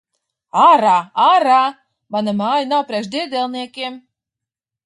[0.61, 0.93] Ārā!
[1.25, 1.59] Ārā!
[2.17, 4.05] Mana māja nav priekš diedelniekiem!